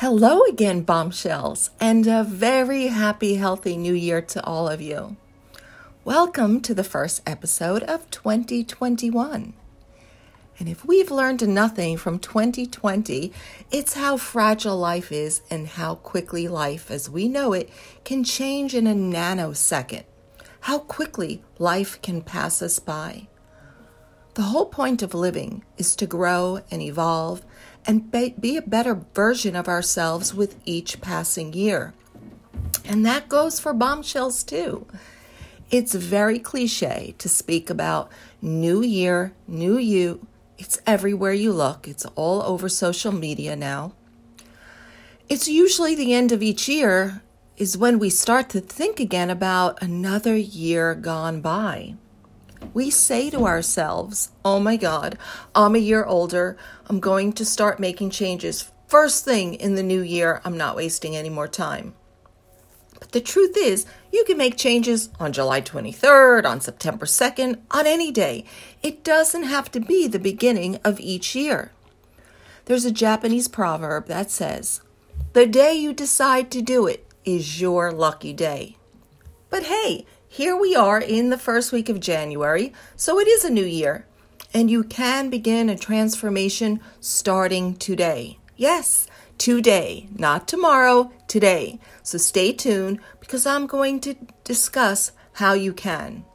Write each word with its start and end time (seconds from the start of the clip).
Hello 0.00 0.42
again, 0.42 0.82
bombshells, 0.82 1.70
and 1.80 2.06
a 2.06 2.22
very 2.22 2.88
happy, 2.88 3.36
healthy 3.36 3.78
new 3.78 3.94
year 3.94 4.20
to 4.20 4.44
all 4.44 4.68
of 4.68 4.82
you. 4.82 5.16
Welcome 6.04 6.60
to 6.60 6.74
the 6.74 6.84
first 6.84 7.22
episode 7.26 7.82
of 7.84 8.10
2021. 8.10 9.54
And 10.58 10.68
if 10.68 10.84
we've 10.84 11.10
learned 11.10 11.48
nothing 11.48 11.96
from 11.96 12.18
2020, 12.18 13.32
it's 13.70 13.94
how 13.94 14.18
fragile 14.18 14.76
life 14.76 15.10
is 15.10 15.40
and 15.48 15.66
how 15.66 15.94
quickly 15.94 16.46
life 16.46 16.90
as 16.90 17.08
we 17.08 17.26
know 17.26 17.54
it 17.54 17.70
can 18.04 18.22
change 18.22 18.74
in 18.74 18.86
a 18.86 18.94
nanosecond. 18.94 20.04
How 20.60 20.80
quickly 20.80 21.42
life 21.58 22.02
can 22.02 22.20
pass 22.20 22.60
us 22.60 22.78
by. 22.78 23.28
The 24.34 24.42
whole 24.42 24.66
point 24.66 25.00
of 25.00 25.14
living 25.14 25.64
is 25.78 25.96
to 25.96 26.06
grow 26.06 26.60
and 26.70 26.82
evolve 26.82 27.42
and 27.86 28.10
be 28.10 28.56
a 28.56 28.62
better 28.62 29.00
version 29.14 29.54
of 29.54 29.68
ourselves 29.68 30.34
with 30.34 30.56
each 30.64 31.00
passing 31.00 31.52
year. 31.52 31.94
And 32.84 33.04
that 33.06 33.28
goes 33.28 33.60
for 33.60 33.72
bombshells 33.72 34.42
too. 34.42 34.86
It's 35.70 35.94
very 35.94 36.38
cliche 36.38 37.14
to 37.18 37.28
speak 37.28 37.70
about 37.70 38.10
new 38.40 38.82
year, 38.82 39.32
new 39.48 39.78
you. 39.78 40.26
It's 40.58 40.80
everywhere 40.86 41.32
you 41.32 41.52
look, 41.52 41.86
it's 41.86 42.06
all 42.14 42.42
over 42.42 42.68
social 42.68 43.12
media 43.12 43.56
now. 43.56 43.92
It's 45.28 45.48
usually 45.48 45.94
the 45.94 46.14
end 46.14 46.30
of 46.32 46.42
each 46.42 46.68
year 46.68 47.22
is 47.56 47.76
when 47.76 47.98
we 47.98 48.10
start 48.10 48.48
to 48.50 48.60
think 48.60 49.00
again 49.00 49.30
about 49.30 49.82
another 49.82 50.36
year 50.36 50.94
gone 50.94 51.40
by 51.40 51.94
we 52.74 52.90
say 52.90 53.30
to 53.30 53.46
ourselves, 53.46 54.30
Oh 54.44 54.60
my 54.60 54.76
God, 54.76 55.18
I'm 55.54 55.74
a 55.74 55.78
year 55.78 56.04
older. 56.04 56.56
I'm 56.88 57.00
going 57.00 57.32
to 57.34 57.44
start 57.44 57.80
making 57.80 58.10
changes. 58.10 58.70
First 58.88 59.24
thing 59.24 59.54
in 59.54 59.74
the 59.74 59.82
new 59.82 60.00
year, 60.00 60.40
I'm 60.44 60.56
not 60.56 60.76
wasting 60.76 61.16
any 61.16 61.30
more 61.30 61.48
time. 61.48 61.94
But 62.98 63.12
the 63.12 63.20
truth 63.20 63.56
is, 63.56 63.86
you 64.12 64.24
can 64.24 64.38
make 64.38 64.56
changes 64.56 65.10
on 65.20 65.32
July 65.32 65.60
23rd, 65.60 66.44
on 66.44 66.60
September 66.60 67.06
2nd, 67.06 67.60
on 67.70 67.86
any 67.86 68.10
day. 68.10 68.44
It 68.82 69.04
doesn't 69.04 69.44
have 69.44 69.70
to 69.72 69.80
be 69.80 70.06
the 70.06 70.18
beginning 70.18 70.76
of 70.84 71.00
each 71.00 71.34
year. 71.34 71.72
There's 72.66 72.84
a 72.84 72.90
Japanese 72.90 73.48
proverb 73.48 74.06
that 74.06 74.30
says, 74.30 74.80
The 75.32 75.46
day 75.46 75.74
you 75.74 75.92
decide 75.92 76.50
to 76.52 76.62
do 76.62 76.86
it 76.86 77.06
is 77.24 77.60
your 77.60 77.92
lucky 77.92 78.32
day. 78.32 78.76
But 79.50 79.64
hey, 79.64 80.06
here 80.36 80.54
we 80.54 80.76
are 80.76 81.00
in 81.00 81.30
the 81.30 81.38
first 81.38 81.72
week 81.72 81.88
of 81.88 81.98
January, 81.98 82.70
so 82.94 83.18
it 83.18 83.26
is 83.26 83.42
a 83.42 83.48
new 83.48 83.64
year, 83.64 84.04
and 84.52 84.70
you 84.70 84.84
can 84.84 85.30
begin 85.30 85.70
a 85.70 85.78
transformation 85.78 86.78
starting 87.00 87.74
today. 87.76 88.38
Yes, 88.54 89.06
today, 89.38 90.10
not 90.14 90.46
tomorrow, 90.46 91.10
today. 91.26 91.80
So 92.02 92.18
stay 92.18 92.52
tuned 92.52 93.00
because 93.18 93.46
I'm 93.46 93.66
going 93.66 93.98
to 94.00 94.14
discuss 94.44 95.12
how 95.32 95.54
you 95.54 95.72
can. 95.72 96.26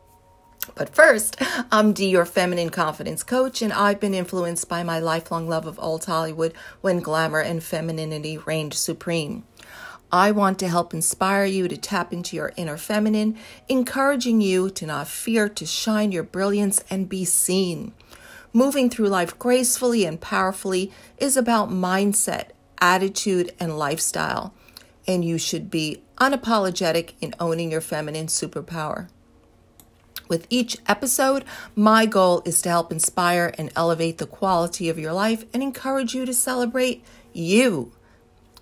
But 0.73 0.95
first, 0.95 1.39
I'm 1.72 1.94
Dee, 1.94 2.09
your 2.09 2.25
feminine 2.25 2.72
confidence 2.72 3.22
coach, 3.22 3.61
and 3.61 3.72
I've 3.72 3.99
been 3.99 4.16
influenced 4.16 4.67
by 4.67 4.81
my 4.81 4.97
lifelong 4.97 5.47
love 5.47 5.67
of 5.67 5.77
old 5.77 6.05
Hollywood 6.05 6.55
when 6.81 7.02
glamour 7.02 7.41
and 7.41 7.63
femininity 7.63 8.39
reigned 8.39 8.73
supreme. 8.73 9.44
I 10.11 10.31
want 10.31 10.59
to 10.59 10.67
help 10.67 10.93
inspire 10.93 11.45
you 11.45 11.67
to 11.67 11.77
tap 11.77 12.11
into 12.11 12.35
your 12.35 12.51
inner 12.57 12.77
feminine, 12.77 13.37
encouraging 13.69 14.41
you 14.41 14.69
to 14.71 14.85
not 14.85 15.07
fear 15.07 15.47
to 15.47 15.65
shine 15.65 16.11
your 16.11 16.23
brilliance 16.23 16.83
and 16.89 17.07
be 17.07 17.23
seen. 17.23 17.93
Moving 18.51 18.89
through 18.89 19.07
life 19.07 19.39
gracefully 19.39 20.05
and 20.05 20.19
powerfully 20.19 20.91
is 21.17 21.37
about 21.37 21.69
mindset, 21.69 22.49
attitude, 22.81 23.53
and 23.59 23.77
lifestyle. 23.77 24.53
And 25.07 25.23
you 25.23 25.37
should 25.37 25.71
be 25.71 26.03
unapologetic 26.17 27.13
in 27.21 27.33
owning 27.39 27.71
your 27.71 27.81
feminine 27.81 28.27
superpower. 28.27 29.07
With 30.27 30.47
each 30.50 30.77
episode, 30.88 31.44
my 31.75 32.05
goal 32.05 32.41
is 32.45 32.61
to 32.61 32.69
help 32.69 32.91
inspire 32.91 33.53
and 33.57 33.71
elevate 33.75 34.17
the 34.17 34.25
quality 34.25 34.89
of 34.89 35.00
your 35.00 35.13
life 35.13 35.45
and 35.53 35.63
encourage 35.63 36.13
you 36.13 36.25
to 36.25 36.33
celebrate 36.33 37.03
you. 37.33 37.94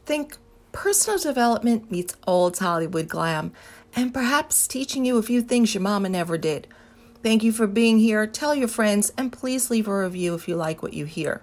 Think 0.06 0.38
personal 0.72 1.20
development 1.20 1.92
meets 1.92 2.16
old 2.28 2.58
Hollywood 2.58 3.08
glam, 3.08 3.52
and 3.96 4.14
perhaps 4.14 4.68
teaching 4.68 5.06
you 5.06 5.18
a 5.18 5.24
few 5.24 5.42
things 5.42 5.74
your 5.74 5.82
mama 5.82 6.10
never 6.10 6.38
did. 6.38 6.68
Thank 7.22 7.44
you 7.44 7.52
for 7.52 7.68
being 7.68 8.00
here. 8.00 8.26
Tell 8.28 8.56
your 8.56 8.68
friends, 8.68 9.12
and 9.18 9.32
please 9.32 9.70
leave 9.70 9.88
a 9.88 9.98
review 9.98 10.36
if 10.36 10.48
you 10.48 10.56
like 10.56 10.82
what 10.82 10.94
you 10.94 11.06
hear. 11.06 11.42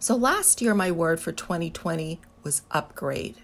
So, 0.00 0.16
last 0.16 0.60
year, 0.62 0.74
my 0.74 0.90
word 0.90 1.20
for 1.20 1.32
2020 1.32 2.20
was 2.42 2.62
upgrade. 2.70 3.36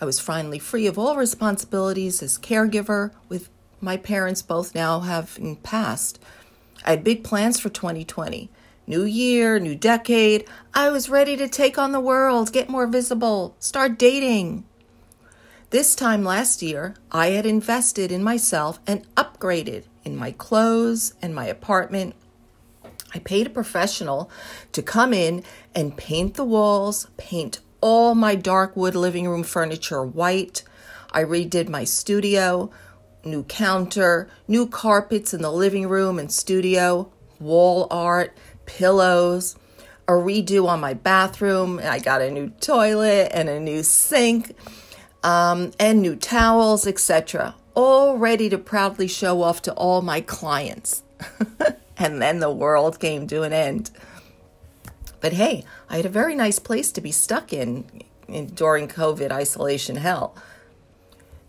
I 0.00 0.04
was 0.04 0.20
finally 0.20 0.58
free 0.58 0.86
of 0.86 0.98
all 0.98 1.16
responsibilities 1.16 2.22
as 2.22 2.38
caregiver, 2.38 3.12
with 3.28 3.50
my 3.80 3.96
parents 3.96 4.42
both 4.42 4.74
now 4.74 5.00
having 5.00 5.56
passed. 5.56 6.18
I 6.84 6.90
had 6.90 7.04
big 7.04 7.24
plans 7.24 7.58
for 7.60 7.68
2020 7.68 8.50
New 8.88 9.04
year, 9.04 9.58
new 9.58 9.74
decade. 9.74 10.46
I 10.72 10.88
was 10.88 11.10
ready 11.10 11.36
to 11.36 11.46
take 11.46 11.76
on 11.76 11.92
the 11.92 12.00
world, 12.00 12.54
get 12.54 12.70
more 12.70 12.86
visible, 12.86 13.54
start 13.58 13.98
dating. 13.98 14.64
This 15.68 15.94
time 15.94 16.24
last 16.24 16.62
year, 16.62 16.94
I 17.12 17.32
had 17.32 17.44
invested 17.44 18.10
in 18.10 18.22
myself 18.22 18.80
and 18.86 19.06
upgraded 19.14 19.84
in 20.04 20.16
my 20.16 20.30
clothes 20.30 21.12
and 21.20 21.34
my 21.34 21.44
apartment. 21.44 22.14
I 23.14 23.18
paid 23.18 23.48
a 23.48 23.50
professional 23.50 24.30
to 24.72 24.80
come 24.80 25.12
in 25.12 25.44
and 25.74 25.98
paint 25.98 26.36
the 26.36 26.44
walls, 26.46 27.08
paint 27.18 27.60
all 27.82 28.14
my 28.14 28.36
dark 28.36 28.74
wood 28.74 28.94
living 28.94 29.28
room 29.28 29.42
furniture 29.42 30.02
white. 30.02 30.62
I 31.12 31.24
redid 31.24 31.68
my 31.68 31.84
studio, 31.84 32.70
new 33.22 33.42
counter, 33.42 34.30
new 34.48 34.66
carpets 34.66 35.34
in 35.34 35.42
the 35.42 35.52
living 35.52 35.90
room 35.90 36.18
and 36.18 36.32
studio, 36.32 37.12
wall 37.40 37.86
art, 37.90 38.36
pillows, 38.68 39.56
a 40.06 40.12
redo 40.12 40.68
on 40.68 40.78
my 40.78 40.94
bathroom. 40.94 41.80
I 41.82 41.98
got 41.98 42.22
a 42.22 42.30
new 42.30 42.50
toilet 42.60 43.30
and 43.32 43.48
a 43.48 43.58
new 43.58 43.82
sink, 43.82 44.54
um, 45.24 45.72
and 45.80 46.00
new 46.00 46.14
towels, 46.14 46.86
etc. 46.86 47.56
All 47.74 48.18
ready 48.18 48.48
to 48.50 48.58
proudly 48.58 49.08
show 49.08 49.42
off 49.42 49.62
to 49.62 49.72
all 49.72 50.02
my 50.02 50.20
clients. 50.20 51.02
and 51.96 52.22
then 52.22 52.38
the 52.38 52.50
world 52.50 53.00
came 53.00 53.26
to 53.26 53.42
an 53.42 53.52
end. 53.52 53.90
But 55.20 55.32
hey, 55.32 55.64
I 55.88 55.96
had 55.96 56.06
a 56.06 56.10
very 56.10 56.36
nice 56.36 56.58
place 56.58 56.92
to 56.92 57.00
be 57.00 57.10
stuck 57.10 57.52
in, 57.52 57.84
in 58.28 58.46
during 58.46 58.86
COVID 58.86 59.32
isolation 59.32 59.96
hell. 59.96 60.36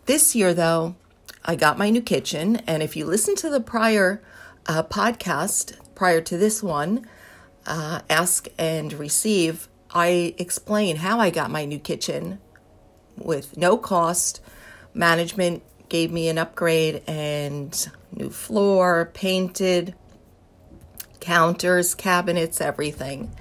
This 0.06 0.34
year, 0.34 0.52
though, 0.54 0.96
I 1.44 1.54
got 1.54 1.78
my 1.78 1.90
new 1.90 2.02
kitchen, 2.02 2.56
and 2.66 2.82
if 2.82 2.96
you 2.96 3.06
listen 3.06 3.36
to 3.36 3.50
the 3.50 3.60
prior 3.60 4.20
uh, 4.66 4.82
podcast, 4.82 5.74
prior 6.00 6.22
to 6.22 6.38
this 6.38 6.62
one, 6.62 7.06
uh, 7.66 8.00
Ask 8.08 8.48
and 8.56 8.90
Receive, 8.94 9.68
I 9.90 10.34
explain 10.38 10.96
how 10.96 11.20
I 11.20 11.28
got 11.28 11.50
my 11.50 11.66
new 11.66 11.78
kitchen 11.78 12.40
with 13.18 13.58
no 13.58 13.76
cost. 13.76 14.40
Management 14.94 15.62
gave 15.90 16.10
me 16.10 16.30
an 16.30 16.38
upgrade 16.38 17.02
and 17.06 17.86
new 18.12 18.30
floor, 18.30 19.10
painted, 19.12 19.94
counters, 21.20 21.94
cabinets, 21.94 22.62
everything. 22.62 23.36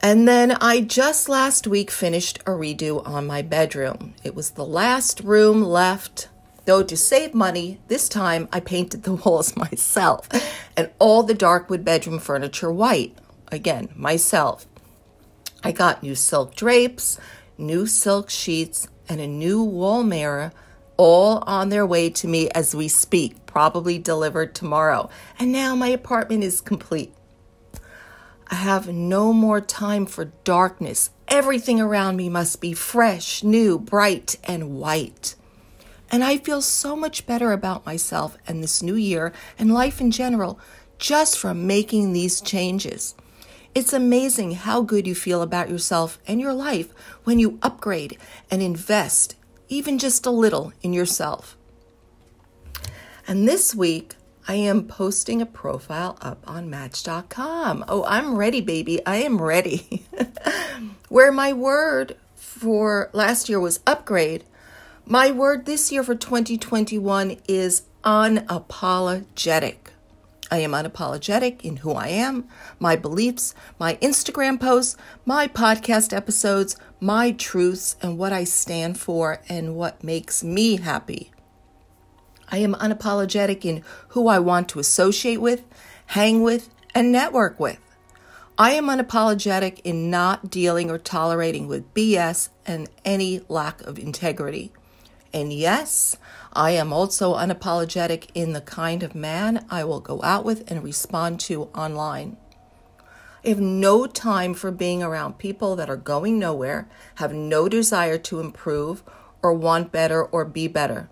And 0.00 0.28
then 0.28 0.52
I 0.52 0.80
just 0.80 1.28
last 1.28 1.66
week 1.66 1.90
finished 1.90 2.38
a 2.46 2.50
redo 2.50 3.04
on 3.04 3.26
my 3.26 3.42
bedroom. 3.42 4.14
It 4.22 4.36
was 4.36 4.50
the 4.50 4.64
last 4.64 5.18
room 5.22 5.60
left 5.60 6.28
Though 6.66 6.82
to 6.82 6.96
save 6.96 7.32
money, 7.32 7.78
this 7.86 8.08
time 8.08 8.48
I 8.52 8.60
painted 8.60 9.04
the 9.04 9.14
walls 9.24 9.56
myself 9.56 10.28
and 10.76 10.90
all 10.98 11.22
the 11.22 11.34
dark 11.34 11.70
wood 11.70 11.84
bedroom 11.84 12.18
furniture 12.18 12.70
white. 12.70 13.16
Again, 13.50 13.88
myself. 13.94 14.66
I 15.62 15.72
got 15.72 16.02
new 16.02 16.16
silk 16.16 16.54
drapes, 16.54 17.18
new 17.56 17.86
silk 17.86 18.28
sheets, 18.28 18.88
and 19.08 19.20
a 19.20 19.26
new 19.26 19.62
wall 19.62 20.02
mirror, 20.02 20.52
all 20.96 21.44
on 21.46 21.68
their 21.68 21.86
way 21.86 22.10
to 22.10 22.26
me 22.26 22.50
as 22.50 22.74
we 22.74 22.88
speak, 22.88 23.46
probably 23.46 23.98
delivered 23.98 24.54
tomorrow. 24.54 25.08
And 25.38 25.52
now 25.52 25.76
my 25.76 25.88
apartment 25.88 26.42
is 26.42 26.60
complete. 26.60 27.14
I 28.48 28.56
have 28.56 28.88
no 28.88 29.32
more 29.32 29.60
time 29.60 30.06
for 30.06 30.26
darkness. 30.42 31.10
Everything 31.28 31.80
around 31.80 32.16
me 32.16 32.28
must 32.28 32.60
be 32.60 32.72
fresh, 32.72 33.44
new, 33.44 33.78
bright, 33.78 34.36
and 34.44 34.76
white. 34.76 35.36
And 36.10 36.22
I 36.22 36.38
feel 36.38 36.62
so 36.62 36.94
much 36.94 37.26
better 37.26 37.52
about 37.52 37.86
myself 37.86 38.38
and 38.46 38.62
this 38.62 38.82
new 38.82 38.94
year 38.94 39.32
and 39.58 39.74
life 39.74 40.00
in 40.00 40.10
general 40.10 40.58
just 40.98 41.38
from 41.38 41.66
making 41.66 42.12
these 42.12 42.40
changes. 42.40 43.14
It's 43.74 43.92
amazing 43.92 44.52
how 44.52 44.80
good 44.80 45.06
you 45.06 45.14
feel 45.14 45.42
about 45.42 45.68
yourself 45.68 46.18
and 46.26 46.40
your 46.40 46.54
life 46.54 46.94
when 47.24 47.38
you 47.38 47.58
upgrade 47.60 48.16
and 48.50 48.62
invest 48.62 49.34
even 49.68 49.98
just 49.98 50.24
a 50.26 50.30
little 50.30 50.72
in 50.82 50.92
yourself. 50.92 51.56
And 53.28 53.48
this 53.48 53.74
week, 53.74 54.14
I 54.48 54.54
am 54.54 54.86
posting 54.86 55.42
a 55.42 55.46
profile 55.46 56.16
up 56.20 56.44
on 56.46 56.70
Match.com. 56.70 57.84
Oh, 57.88 58.04
I'm 58.04 58.36
ready, 58.36 58.60
baby. 58.60 59.04
I 59.04 59.16
am 59.16 59.42
ready. 59.42 60.06
Where 61.08 61.32
my 61.32 61.52
word 61.52 62.16
for 62.36 63.10
last 63.12 63.48
year 63.48 63.58
was 63.58 63.80
upgrade, 63.86 64.44
my 65.08 65.30
word 65.30 65.66
this 65.66 65.92
year 65.92 66.02
for 66.02 66.16
2021 66.16 67.36
is 67.46 67.82
unapologetic. 68.02 69.76
I 70.50 70.58
am 70.58 70.72
unapologetic 70.72 71.64
in 71.64 71.76
who 71.76 71.92
I 71.92 72.08
am, 72.08 72.48
my 72.80 72.96
beliefs, 72.96 73.54
my 73.78 73.94
Instagram 74.02 74.58
posts, 74.60 74.96
my 75.24 75.46
podcast 75.46 76.12
episodes, 76.12 76.76
my 76.98 77.30
truths, 77.30 77.94
and 78.02 78.18
what 78.18 78.32
I 78.32 78.42
stand 78.42 78.98
for 78.98 79.40
and 79.48 79.76
what 79.76 80.02
makes 80.02 80.42
me 80.42 80.78
happy. 80.78 81.30
I 82.48 82.58
am 82.58 82.74
unapologetic 82.74 83.64
in 83.64 83.84
who 84.08 84.26
I 84.26 84.40
want 84.40 84.68
to 84.70 84.80
associate 84.80 85.40
with, 85.40 85.62
hang 86.06 86.42
with, 86.42 86.68
and 86.96 87.12
network 87.12 87.60
with. 87.60 87.78
I 88.58 88.72
am 88.72 88.86
unapologetic 88.86 89.80
in 89.84 90.10
not 90.10 90.50
dealing 90.50 90.90
or 90.90 90.98
tolerating 90.98 91.68
with 91.68 91.94
BS 91.94 92.48
and 92.66 92.88
any 93.04 93.42
lack 93.48 93.82
of 93.82 94.00
integrity. 94.00 94.72
And 95.36 95.52
yes, 95.52 96.16
I 96.54 96.70
am 96.70 96.94
also 96.94 97.34
unapologetic 97.34 98.30
in 98.32 98.54
the 98.54 98.62
kind 98.62 99.02
of 99.02 99.14
man 99.14 99.66
I 99.68 99.84
will 99.84 100.00
go 100.00 100.22
out 100.22 100.46
with 100.46 100.64
and 100.70 100.82
respond 100.82 101.40
to 101.40 101.64
online. 101.74 102.38
I 103.44 103.50
have 103.50 103.60
no 103.60 104.06
time 104.06 104.54
for 104.54 104.70
being 104.70 105.02
around 105.02 105.36
people 105.36 105.76
that 105.76 105.90
are 105.90 105.96
going 105.98 106.38
nowhere, 106.38 106.88
have 107.16 107.34
no 107.34 107.68
desire 107.68 108.16
to 108.16 108.40
improve, 108.40 109.02
or 109.42 109.52
want 109.52 109.92
better 109.92 110.24
or 110.24 110.46
be 110.46 110.68
better. 110.68 111.10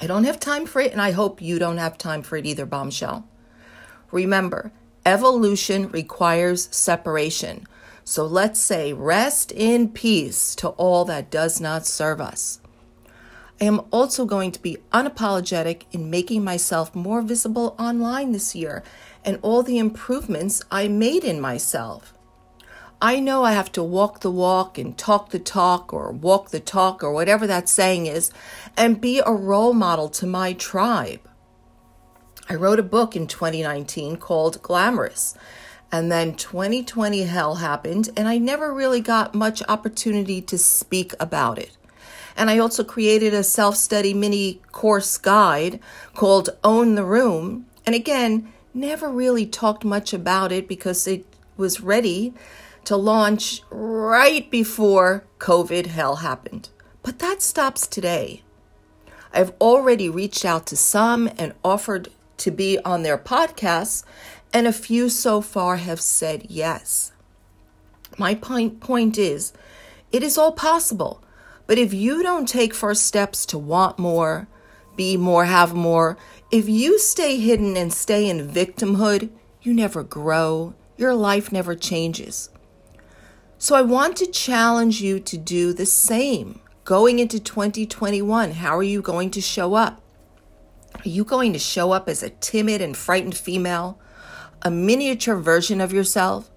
I 0.00 0.08
don't 0.08 0.24
have 0.24 0.40
time 0.40 0.66
for 0.66 0.80
it, 0.80 0.90
and 0.90 1.00
I 1.00 1.12
hope 1.12 1.40
you 1.40 1.60
don't 1.60 1.78
have 1.78 1.96
time 1.96 2.22
for 2.22 2.36
it 2.36 2.46
either, 2.46 2.66
bombshell. 2.66 3.28
Remember, 4.10 4.72
evolution 5.06 5.88
requires 5.90 6.68
separation. 6.72 7.68
So 8.02 8.26
let's 8.26 8.58
say 8.58 8.92
rest 8.92 9.52
in 9.52 9.90
peace 9.90 10.56
to 10.56 10.70
all 10.70 11.04
that 11.04 11.30
does 11.30 11.60
not 11.60 11.86
serve 11.86 12.20
us. 12.20 12.58
I 13.60 13.66
am 13.66 13.82
also 13.90 14.24
going 14.24 14.52
to 14.52 14.62
be 14.62 14.78
unapologetic 14.90 15.82
in 15.92 16.08
making 16.08 16.42
myself 16.42 16.94
more 16.94 17.20
visible 17.20 17.76
online 17.78 18.32
this 18.32 18.54
year 18.54 18.82
and 19.22 19.38
all 19.42 19.62
the 19.62 19.78
improvements 19.78 20.62
I 20.70 20.88
made 20.88 21.24
in 21.24 21.40
myself. 21.40 22.14
I 23.02 23.20
know 23.20 23.44
I 23.44 23.52
have 23.52 23.70
to 23.72 23.82
walk 23.82 24.20
the 24.20 24.30
walk 24.30 24.78
and 24.78 24.96
talk 24.96 25.30
the 25.30 25.38
talk 25.38 25.92
or 25.92 26.10
walk 26.10 26.50
the 26.50 26.60
talk 26.60 27.02
or 27.02 27.12
whatever 27.12 27.46
that 27.46 27.68
saying 27.68 28.06
is 28.06 28.30
and 28.76 29.00
be 29.00 29.20
a 29.24 29.32
role 29.32 29.74
model 29.74 30.08
to 30.10 30.26
my 30.26 30.54
tribe. 30.54 31.20
I 32.48 32.54
wrote 32.54 32.78
a 32.78 32.82
book 32.82 33.14
in 33.14 33.26
2019 33.26 34.16
called 34.16 34.62
Glamorous. 34.62 35.34
And 35.92 36.10
then 36.10 36.34
2020 36.36 37.22
hell 37.24 37.56
happened, 37.56 38.10
and 38.16 38.28
I 38.28 38.38
never 38.38 38.72
really 38.72 39.00
got 39.00 39.34
much 39.34 39.60
opportunity 39.68 40.40
to 40.42 40.56
speak 40.56 41.14
about 41.18 41.58
it. 41.58 41.76
And 42.40 42.48
I 42.48 42.56
also 42.56 42.82
created 42.82 43.34
a 43.34 43.44
self 43.44 43.76
study 43.76 44.14
mini 44.14 44.62
course 44.72 45.18
guide 45.18 45.78
called 46.14 46.48
Own 46.64 46.94
the 46.94 47.04
Room. 47.04 47.66
And 47.84 47.94
again, 47.94 48.50
never 48.72 49.10
really 49.10 49.44
talked 49.44 49.84
much 49.84 50.14
about 50.14 50.50
it 50.50 50.66
because 50.66 51.06
it 51.06 51.26
was 51.58 51.82
ready 51.82 52.32
to 52.84 52.96
launch 52.96 53.60
right 53.68 54.50
before 54.50 55.22
COVID 55.38 55.84
hell 55.88 56.16
happened. 56.16 56.70
But 57.02 57.18
that 57.18 57.42
stops 57.42 57.86
today. 57.86 58.42
I've 59.34 59.52
already 59.60 60.08
reached 60.08 60.46
out 60.46 60.64
to 60.68 60.78
some 60.78 61.28
and 61.36 61.52
offered 61.62 62.08
to 62.38 62.50
be 62.50 62.78
on 62.86 63.02
their 63.02 63.18
podcasts, 63.18 64.02
and 64.50 64.66
a 64.66 64.72
few 64.72 65.10
so 65.10 65.42
far 65.42 65.76
have 65.76 66.00
said 66.00 66.46
yes. 66.48 67.12
My 68.16 68.34
point, 68.34 68.80
point 68.80 69.18
is, 69.18 69.52
it 70.10 70.22
is 70.22 70.38
all 70.38 70.52
possible. 70.52 71.22
But 71.70 71.78
if 71.78 71.94
you 71.94 72.24
don't 72.24 72.48
take 72.48 72.74
first 72.74 73.06
steps 73.06 73.46
to 73.46 73.56
want 73.56 73.96
more, 73.96 74.48
be 74.96 75.16
more, 75.16 75.44
have 75.44 75.72
more, 75.72 76.18
if 76.50 76.68
you 76.68 76.98
stay 76.98 77.38
hidden 77.38 77.76
and 77.76 77.92
stay 77.92 78.28
in 78.28 78.48
victimhood, 78.48 79.30
you 79.62 79.72
never 79.72 80.02
grow. 80.02 80.74
Your 80.96 81.14
life 81.14 81.52
never 81.52 81.76
changes. 81.76 82.50
So 83.56 83.76
I 83.76 83.82
want 83.82 84.16
to 84.16 84.26
challenge 84.26 85.00
you 85.00 85.20
to 85.20 85.38
do 85.38 85.72
the 85.72 85.86
same. 85.86 86.60
Going 86.82 87.20
into 87.20 87.38
2021, 87.38 88.50
how 88.50 88.76
are 88.76 88.82
you 88.82 89.00
going 89.00 89.30
to 89.30 89.40
show 89.40 89.74
up? 89.74 90.02
Are 90.96 91.08
you 91.08 91.22
going 91.22 91.52
to 91.52 91.60
show 91.60 91.92
up 91.92 92.08
as 92.08 92.24
a 92.24 92.30
timid 92.30 92.80
and 92.80 92.96
frightened 92.96 93.36
female, 93.36 93.96
a 94.62 94.72
miniature 94.72 95.36
version 95.36 95.80
of 95.80 95.92
yourself? 95.92 96.50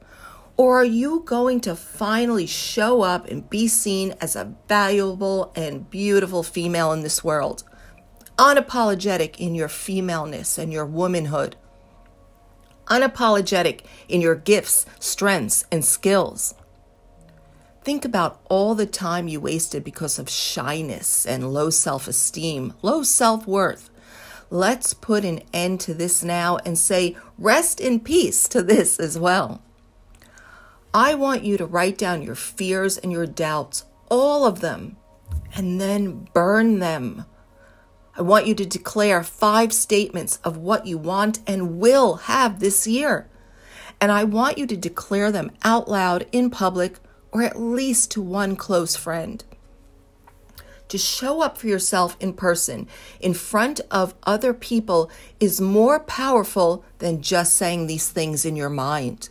Or 0.55 0.79
are 0.79 0.85
you 0.85 1.23
going 1.25 1.61
to 1.61 1.75
finally 1.75 2.45
show 2.45 3.01
up 3.01 3.27
and 3.27 3.49
be 3.49 3.67
seen 3.67 4.13
as 4.21 4.35
a 4.35 4.53
valuable 4.67 5.51
and 5.55 5.89
beautiful 5.89 6.43
female 6.43 6.91
in 6.91 7.01
this 7.01 7.23
world? 7.23 7.63
Unapologetic 8.37 9.39
in 9.39 9.55
your 9.55 9.67
femaleness 9.67 10.59
and 10.59 10.71
your 10.71 10.85
womanhood. 10.85 11.55
Unapologetic 12.87 13.81
in 14.07 14.21
your 14.21 14.35
gifts, 14.35 14.85
strengths, 14.99 15.65
and 15.71 15.83
skills. 15.83 16.53
Think 17.83 18.05
about 18.05 18.39
all 18.49 18.75
the 18.75 18.85
time 18.85 19.27
you 19.27 19.41
wasted 19.41 19.83
because 19.83 20.19
of 20.19 20.29
shyness 20.29 21.25
and 21.25 21.51
low 21.51 21.69
self 21.69 22.07
esteem, 22.07 22.73
low 22.81 23.01
self 23.03 23.47
worth. 23.47 23.89
Let's 24.49 24.93
put 24.93 25.25
an 25.25 25.41
end 25.51 25.79
to 25.81 25.95
this 25.95 26.23
now 26.23 26.57
and 26.63 26.77
say 26.77 27.17
rest 27.39 27.81
in 27.81 27.99
peace 27.99 28.47
to 28.49 28.61
this 28.61 28.99
as 28.99 29.17
well. 29.17 29.61
I 30.95 31.15
want 31.15 31.43
you 31.43 31.57
to 31.57 31.65
write 31.65 31.97
down 31.97 32.21
your 32.21 32.35
fears 32.35 32.99
and 32.99 33.11
your 33.11 33.25
doubts, 33.25 33.85
all 34.11 34.45
of 34.45 34.59
them, 34.59 34.97
and 35.55 35.81
then 35.81 36.27
burn 36.33 36.77
them. 36.77 37.25
I 38.15 38.21
want 38.21 38.45
you 38.45 38.53
to 38.53 38.65
declare 38.65 39.23
five 39.23 39.73
statements 39.73 40.37
of 40.43 40.57
what 40.57 40.85
you 40.85 40.99
want 40.99 41.39
and 41.47 41.79
will 41.79 42.15
have 42.15 42.59
this 42.59 42.85
year. 42.85 43.27
And 43.99 44.11
I 44.11 44.23
want 44.23 44.59
you 44.59 44.67
to 44.67 44.77
declare 44.77 45.31
them 45.31 45.49
out 45.63 45.87
loud 45.87 46.27
in 46.31 46.51
public 46.51 46.99
or 47.31 47.41
at 47.41 47.59
least 47.59 48.11
to 48.11 48.21
one 48.21 48.55
close 48.55 48.95
friend. 48.95 49.43
To 50.89 50.97
show 50.99 51.41
up 51.41 51.57
for 51.57 51.65
yourself 51.65 52.15
in 52.19 52.33
person, 52.33 52.87
in 53.19 53.33
front 53.33 53.81
of 53.89 54.13
other 54.27 54.53
people, 54.53 55.09
is 55.39 55.59
more 55.59 55.99
powerful 55.99 56.85
than 56.99 57.23
just 57.23 57.55
saying 57.55 57.87
these 57.87 58.09
things 58.09 58.45
in 58.45 58.55
your 58.55 58.69
mind 58.69 59.29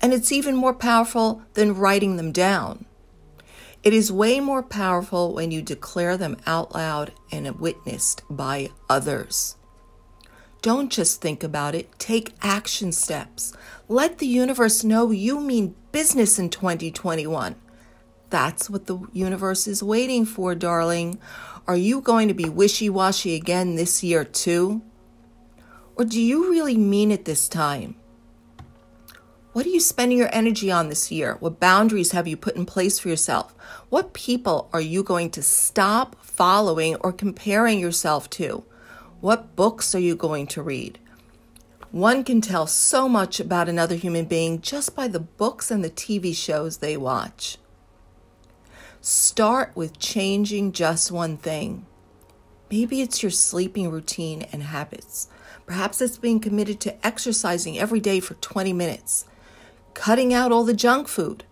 and 0.00 0.12
it's 0.12 0.32
even 0.32 0.56
more 0.56 0.74
powerful 0.74 1.42
than 1.54 1.74
writing 1.74 2.16
them 2.16 2.32
down. 2.32 2.86
It 3.82 3.92
is 3.92 4.10
way 4.10 4.40
more 4.40 4.62
powerful 4.62 5.32
when 5.32 5.50
you 5.50 5.62
declare 5.62 6.16
them 6.16 6.36
out 6.46 6.74
loud 6.74 7.12
and 7.30 7.48
witnessed 7.60 8.22
by 8.28 8.70
others. 8.90 9.56
Don't 10.60 10.90
just 10.90 11.20
think 11.20 11.44
about 11.44 11.76
it, 11.76 11.96
take 11.98 12.34
action 12.42 12.90
steps. 12.90 13.52
Let 13.88 14.18
the 14.18 14.26
universe 14.26 14.82
know 14.82 15.12
you 15.12 15.38
mean 15.38 15.76
business 15.92 16.38
in 16.38 16.50
2021. 16.50 17.54
That's 18.30 18.68
what 18.68 18.86
the 18.86 18.98
universe 19.12 19.68
is 19.68 19.82
waiting 19.82 20.24
for, 20.24 20.56
darling. 20.56 21.20
Are 21.68 21.76
you 21.76 22.00
going 22.00 22.26
to 22.26 22.34
be 22.34 22.48
wishy 22.48 22.90
washy 22.90 23.36
again 23.36 23.76
this 23.76 24.02
year, 24.02 24.24
too? 24.24 24.82
Or 25.94 26.04
do 26.04 26.20
you 26.20 26.50
really 26.50 26.76
mean 26.76 27.12
it 27.12 27.24
this 27.24 27.48
time? 27.48 27.94
What 29.56 29.64
are 29.64 29.70
you 29.70 29.80
spending 29.80 30.18
your 30.18 30.28
energy 30.34 30.70
on 30.70 30.90
this 30.90 31.10
year? 31.10 31.38
What 31.40 31.60
boundaries 31.60 32.12
have 32.12 32.28
you 32.28 32.36
put 32.36 32.56
in 32.56 32.66
place 32.66 32.98
for 32.98 33.08
yourself? 33.08 33.54
What 33.88 34.12
people 34.12 34.68
are 34.74 34.82
you 34.82 35.02
going 35.02 35.30
to 35.30 35.42
stop 35.42 36.22
following 36.22 36.96
or 36.96 37.10
comparing 37.10 37.80
yourself 37.80 38.28
to? 38.36 38.64
What 39.22 39.56
books 39.56 39.94
are 39.94 39.98
you 39.98 40.14
going 40.14 40.46
to 40.48 40.62
read? 40.62 40.98
One 41.90 42.22
can 42.22 42.42
tell 42.42 42.66
so 42.66 43.08
much 43.08 43.40
about 43.40 43.66
another 43.66 43.94
human 43.94 44.26
being 44.26 44.60
just 44.60 44.94
by 44.94 45.08
the 45.08 45.20
books 45.20 45.70
and 45.70 45.82
the 45.82 45.88
TV 45.88 46.36
shows 46.36 46.76
they 46.76 46.98
watch. 46.98 47.56
Start 49.00 49.74
with 49.74 49.98
changing 49.98 50.72
just 50.72 51.10
one 51.10 51.38
thing. 51.38 51.86
Maybe 52.70 53.00
it's 53.00 53.22
your 53.22 53.30
sleeping 53.30 53.90
routine 53.90 54.42
and 54.52 54.64
habits. 54.64 55.28
Perhaps 55.64 56.02
it's 56.02 56.18
being 56.18 56.40
committed 56.40 56.78
to 56.80 57.06
exercising 57.06 57.78
every 57.78 58.00
day 58.00 58.20
for 58.20 58.34
20 58.34 58.74
minutes 58.74 59.24
cutting 59.96 60.32
out 60.34 60.52
all 60.52 60.62
the 60.62 60.74
junk 60.74 61.08
food. 61.08 61.42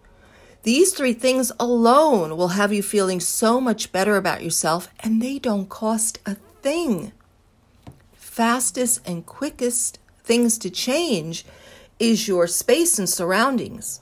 These 0.64 0.92
three 0.92 1.14
things 1.14 1.50
alone 1.58 2.36
will 2.36 2.48
have 2.48 2.72
you 2.72 2.82
feeling 2.82 3.18
so 3.18 3.60
much 3.60 3.90
better 3.90 4.16
about 4.16 4.44
yourself, 4.44 4.88
and 5.00 5.20
they 5.20 5.38
don't 5.38 5.68
cost 5.68 6.18
a 6.26 6.34
thing. 6.34 7.12
Fastest 8.12 9.00
and 9.06 9.24
quickest 9.26 9.98
things 10.22 10.58
to 10.58 10.70
change 10.70 11.44
is 11.98 12.28
your 12.28 12.46
space 12.46 12.98
and 12.98 13.08
surroundings. 13.08 14.00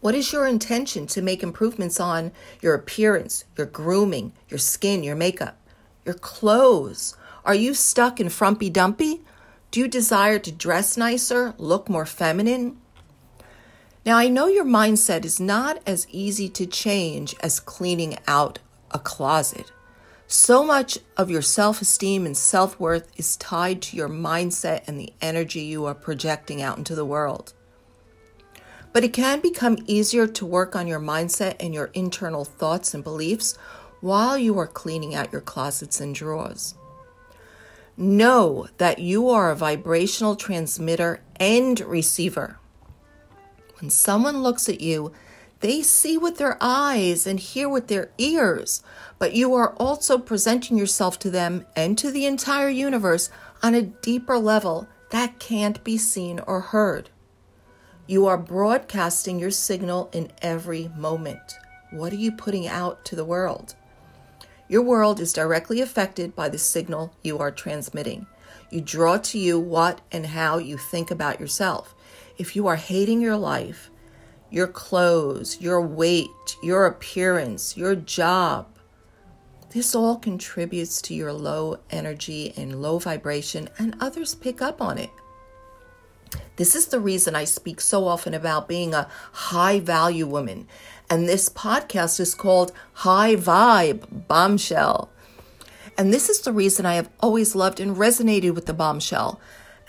What 0.00 0.16
is 0.16 0.32
your 0.32 0.48
intention 0.48 1.06
to 1.08 1.22
make 1.22 1.44
improvements 1.44 2.00
on 2.00 2.32
your 2.60 2.74
appearance, 2.74 3.44
your 3.56 3.66
grooming, 3.66 4.32
your 4.48 4.58
skin, 4.58 5.04
your 5.04 5.16
makeup, 5.16 5.56
your 6.04 6.16
clothes? 6.16 7.16
Are 7.44 7.54
you 7.54 7.74
stuck 7.74 8.18
in 8.18 8.30
frumpy 8.30 8.68
dumpy? 8.68 9.20
Do 9.70 9.78
you 9.78 9.86
desire 9.86 10.40
to 10.40 10.50
dress 10.50 10.96
nicer, 10.96 11.54
look 11.56 11.88
more 11.88 12.06
feminine? 12.06 12.81
Now, 14.04 14.16
I 14.16 14.28
know 14.28 14.48
your 14.48 14.64
mindset 14.64 15.24
is 15.24 15.38
not 15.38 15.80
as 15.86 16.08
easy 16.10 16.48
to 16.50 16.66
change 16.66 17.36
as 17.40 17.60
cleaning 17.60 18.18
out 18.26 18.58
a 18.90 18.98
closet. 18.98 19.70
So 20.26 20.64
much 20.64 20.98
of 21.16 21.30
your 21.30 21.42
self 21.42 21.80
esteem 21.80 22.26
and 22.26 22.36
self 22.36 22.80
worth 22.80 23.12
is 23.16 23.36
tied 23.36 23.80
to 23.82 23.96
your 23.96 24.08
mindset 24.08 24.88
and 24.88 24.98
the 24.98 25.12
energy 25.20 25.60
you 25.60 25.84
are 25.84 25.94
projecting 25.94 26.60
out 26.60 26.78
into 26.78 26.96
the 26.96 27.04
world. 27.04 27.52
But 28.92 29.04
it 29.04 29.12
can 29.12 29.40
become 29.40 29.78
easier 29.86 30.26
to 30.26 30.46
work 30.46 30.74
on 30.74 30.88
your 30.88 31.00
mindset 31.00 31.56
and 31.60 31.72
your 31.72 31.90
internal 31.94 32.44
thoughts 32.44 32.94
and 32.94 33.04
beliefs 33.04 33.56
while 34.00 34.36
you 34.36 34.58
are 34.58 34.66
cleaning 34.66 35.14
out 35.14 35.30
your 35.30 35.40
closets 35.40 36.00
and 36.00 36.14
drawers. 36.14 36.74
Know 37.96 38.66
that 38.78 38.98
you 38.98 39.28
are 39.28 39.50
a 39.50 39.56
vibrational 39.56 40.34
transmitter 40.34 41.22
and 41.36 41.78
receiver. 41.80 42.58
When 43.82 43.90
someone 43.90 44.44
looks 44.44 44.68
at 44.68 44.80
you, 44.80 45.10
they 45.58 45.82
see 45.82 46.16
with 46.16 46.36
their 46.38 46.56
eyes 46.60 47.26
and 47.26 47.40
hear 47.40 47.68
with 47.68 47.88
their 47.88 48.12
ears, 48.16 48.80
but 49.18 49.34
you 49.34 49.54
are 49.54 49.74
also 49.74 50.18
presenting 50.18 50.78
yourself 50.78 51.18
to 51.18 51.30
them 51.30 51.66
and 51.74 51.98
to 51.98 52.12
the 52.12 52.24
entire 52.24 52.68
universe 52.68 53.28
on 53.60 53.74
a 53.74 53.82
deeper 53.82 54.38
level 54.38 54.86
that 55.10 55.40
can't 55.40 55.82
be 55.82 55.98
seen 55.98 56.38
or 56.46 56.60
heard. 56.60 57.10
You 58.06 58.24
are 58.26 58.38
broadcasting 58.38 59.40
your 59.40 59.50
signal 59.50 60.10
in 60.12 60.30
every 60.40 60.88
moment. 60.96 61.56
What 61.90 62.12
are 62.12 62.16
you 62.16 62.30
putting 62.30 62.68
out 62.68 63.04
to 63.06 63.16
the 63.16 63.24
world? 63.24 63.74
Your 64.68 64.82
world 64.82 65.18
is 65.18 65.32
directly 65.32 65.80
affected 65.80 66.36
by 66.36 66.48
the 66.50 66.58
signal 66.58 67.16
you 67.24 67.38
are 67.38 67.50
transmitting. 67.50 68.28
You 68.70 68.80
draw 68.80 69.16
to 69.18 69.38
you 69.38 69.58
what 69.58 70.02
and 70.12 70.26
how 70.26 70.58
you 70.58 70.78
think 70.78 71.10
about 71.10 71.40
yourself. 71.40 71.96
If 72.42 72.56
you 72.56 72.66
are 72.66 72.74
hating 72.74 73.20
your 73.20 73.36
life, 73.36 73.88
your 74.50 74.66
clothes, 74.66 75.60
your 75.60 75.80
weight, 75.80 76.56
your 76.60 76.86
appearance, 76.86 77.76
your 77.76 77.94
job, 77.94 78.66
this 79.70 79.94
all 79.94 80.16
contributes 80.16 81.00
to 81.02 81.14
your 81.14 81.32
low 81.32 81.78
energy 81.90 82.52
and 82.56 82.82
low 82.82 82.98
vibration, 82.98 83.68
and 83.78 83.94
others 84.00 84.34
pick 84.34 84.60
up 84.60 84.82
on 84.82 84.98
it. 84.98 85.10
This 86.56 86.74
is 86.74 86.86
the 86.86 86.98
reason 86.98 87.36
I 87.36 87.44
speak 87.44 87.80
so 87.80 88.08
often 88.08 88.34
about 88.34 88.66
being 88.66 88.92
a 88.92 89.06
high 89.30 89.78
value 89.78 90.26
woman. 90.26 90.66
And 91.08 91.28
this 91.28 91.48
podcast 91.48 92.18
is 92.18 92.34
called 92.34 92.72
High 92.92 93.36
Vibe 93.36 94.26
Bombshell. 94.26 95.12
And 95.96 96.12
this 96.12 96.28
is 96.28 96.40
the 96.40 96.52
reason 96.52 96.86
I 96.86 96.94
have 96.94 97.08
always 97.20 97.54
loved 97.54 97.78
and 97.78 97.96
resonated 97.96 98.56
with 98.56 98.66
the 98.66 98.74
bombshell, 98.74 99.40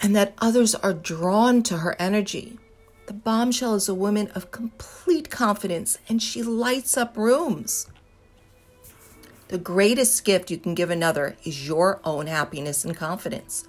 and 0.01 0.15
that 0.15 0.33
others 0.39 0.75
are 0.75 0.93
drawn 0.93 1.63
to 1.63 1.79
her 1.79 1.95
energy. 1.99 2.57
The 3.05 3.13
bombshell 3.13 3.75
is 3.75 3.89
a 3.89 3.93
woman 3.93 4.29
of 4.33 4.51
complete 4.51 5.29
confidence, 5.29 5.97
and 6.07 6.21
she 6.21 6.41
lights 6.41 6.97
up 6.97 7.17
rooms. 7.17 7.87
The 9.49 9.57
greatest 9.57 10.23
gift 10.23 10.49
you 10.49 10.57
can 10.57 10.73
give 10.73 10.89
another 10.89 11.35
is 11.43 11.67
your 11.67 11.99
own 12.03 12.27
happiness 12.27 12.85
and 12.85 12.95
confidence. 12.95 13.67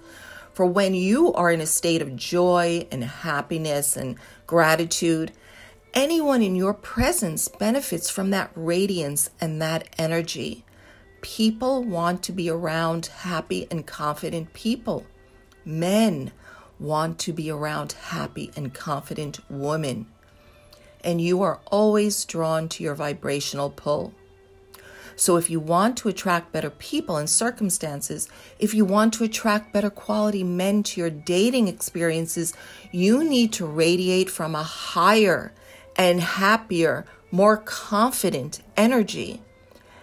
For 0.53 0.65
when 0.65 0.95
you 0.95 1.33
are 1.33 1.51
in 1.51 1.59
a 1.59 1.65
state 1.65 2.01
of 2.01 2.15
joy 2.15 2.87
and 2.91 3.03
happiness 3.03 3.97
and 3.97 4.15
gratitude, 4.47 5.33
anyone 5.93 6.41
in 6.41 6.55
your 6.55 6.73
presence 6.73 7.49
benefits 7.49 8.09
from 8.09 8.29
that 8.29 8.51
radiance 8.55 9.29
and 9.41 9.61
that 9.61 9.89
energy. 9.97 10.63
People 11.21 11.83
want 11.83 12.23
to 12.23 12.31
be 12.31 12.49
around 12.49 13.07
happy 13.07 13.67
and 13.69 13.85
confident 13.85 14.53
people. 14.53 15.05
Men 15.65 16.31
want 16.79 17.19
to 17.19 17.33
be 17.33 17.49
around 17.49 17.93
happy 17.93 18.51
and 18.55 18.73
confident 18.73 19.39
women. 19.49 20.07
And 21.03 21.19
you 21.19 21.41
are 21.41 21.59
always 21.65 22.23
drawn 22.25 22.69
to 22.69 22.83
your 22.83 22.95
vibrational 22.95 23.69
pull. 23.69 24.13
So, 25.17 25.37
if 25.37 25.49
you 25.49 25.61
want 25.61 25.97
to 25.97 26.09
attract 26.09 26.51
better 26.51 26.69
people 26.69 27.15
and 27.15 27.29
circumstances, 27.29 28.27
if 28.59 28.73
you 28.73 28.83
want 28.83 29.13
to 29.13 29.23
attract 29.23 29.71
better 29.71 29.89
quality 29.89 30.43
men 30.43 30.83
to 30.83 30.99
your 30.99 31.09
dating 31.09 31.69
experiences, 31.69 32.53
you 32.91 33.23
need 33.23 33.53
to 33.53 33.65
radiate 33.65 34.29
from 34.29 34.55
a 34.55 34.63
higher 34.63 35.53
and 35.95 36.19
happier, 36.19 37.05
more 37.31 37.55
confident 37.57 38.61
energy. 38.75 39.41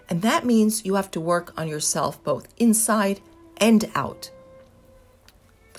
And 0.08 0.22
that 0.22 0.46
means 0.46 0.86
you 0.86 0.94
have 0.94 1.10
to 1.12 1.20
work 1.20 1.52
on 1.58 1.68
yourself 1.68 2.22
both 2.24 2.48
inside 2.56 3.20
and 3.58 3.90
out. 3.94 4.30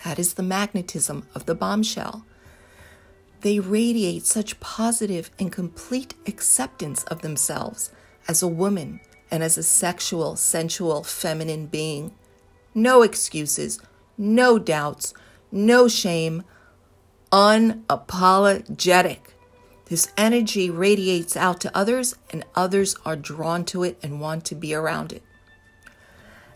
That 0.03 0.19
is 0.19 0.33
the 0.33 0.43
magnetism 0.43 1.27
of 1.33 1.45
the 1.45 1.55
bombshell. 1.55 2.25
They 3.41 3.59
radiate 3.59 4.25
such 4.25 4.59
positive 4.59 5.31
and 5.39 5.51
complete 5.51 6.13
acceptance 6.27 7.03
of 7.05 7.21
themselves 7.21 7.91
as 8.27 8.41
a 8.43 8.47
woman 8.47 8.99
and 9.31 9.43
as 9.43 9.57
a 9.57 9.63
sexual, 9.63 10.35
sensual, 10.35 11.03
feminine 11.03 11.67
being. 11.67 12.13
No 12.73 13.01
excuses, 13.01 13.79
no 14.17 14.59
doubts, 14.59 15.13
no 15.51 15.87
shame, 15.87 16.43
unapologetic. 17.31 19.19
This 19.85 20.11
energy 20.17 20.69
radiates 20.69 21.35
out 21.35 21.59
to 21.61 21.77
others, 21.77 22.15
and 22.31 22.45
others 22.55 22.95
are 23.05 23.15
drawn 23.15 23.65
to 23.65 23.83
it 23.83 23.99
and 24.01 24.21
want 24.21 24.45
to 24.45 24.55
be 24.55 24.73
around 24.73 25.11
it. 25.11 25.23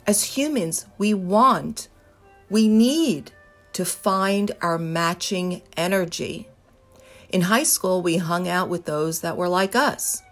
As 0.06 0.24
humans, 0.24 0.86
we 0.98 1.14
want, 1.14 1.90
we 2.50 2.68
need 2.68 3.32
to 3.78 3.86
find 3.86 4.52
our 4.60 4.80
matching 4.80 5.62
energy. 5.78 6.48
In 7.30 7.42
high 7.42 7.62
school, 7.62 8.02
we 8.02 8.18
hung 8.18 8.48
out 8.48 8.70
with 8.70 8.86
those 8.86 9.22
that 9.22 9.38
were 9.38 9.48
like 9.48 9.76
us. 9.76 10.24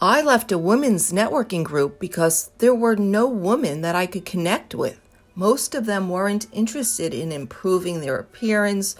I 0.00 0.22
left 0.22 0.52
a 0.52 0.56
women's 0.56 1.10
networking 1.10 1.64
group 1.64 1.98
because 1.98 2.52
there 2.58 2.76
were 2.76 2.94
no 2.94 3.26
women 3.26 3.80
that 3.80 3.96
I 3.96 4.06
could 4.06 4.24
connect 4.24 4.72
with. 4.72 5.00
Most 5.34 5.74
of 5.74 5.84
them 5.84 6.08
weren't 6.08 6.46
interested 6.52 7.12
in 7.12 7.32
improving 7.32 8.02
their 8.02 8.20
appearance 8.20 8.94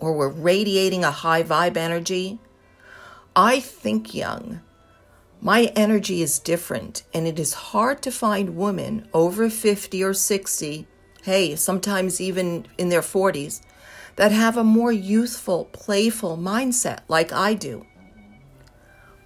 or 0.00 0.14
were 0.14 0.28
radiating 0.28 1.04
a 1.04 1.12
high 1.12 1.44
vibe 1.44 1.76
energy. 1.76 2.40
I 3.36 3.60
think 3.60 4.16
young. 4.16 4.62
My 5.40 5.72
energy 5.76 6.22
is 6.22 6.40
different, 6.40 7.04
and 7.14 7.28
it 7.28 7.38
is 7.38 7.54
hard 7.70 8.02
to 8.02 8.10
find 8.10 8.56
women 8.56 9.06
over 9.14 9.48
50 9.48 10.02
or 10.02 10.12
60, 10.12 10.88
hey, 11.22 11.56
sometimes 11.56 12.20
even 12.20 12.66
in 12.78 12.88
their 12.88 13.00
40s, 13.00 13.62
that 14.16 14.32
have 14.32 14.56
a 14.56 14.64
more 14.64 14.92
youthful, 14.92 15.66
playful 15.66 16.36
mindset 16.36 17.00
like 17.08 17.32
I 17.32 17.54
do 17.54 17.86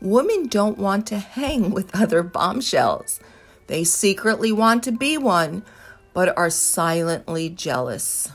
women 0.00 0.46
don't 0.46 0.78
want 0.78 1.06
to 1.08 1.18
hang 1.18 1.70
with 1.72 1.94
other 1.94 2.22
bombshells. 2.22 3.20
They 3.66 3.84
secretly 3.84 4.52
want 4.52 4.82
to 4.84 4.92
be 4.92 5.18
one, 5.18 5.64
but 6.12 6.36
are 6.36 6.50
silently 6.50 7.50
jealous. 7.50 8.30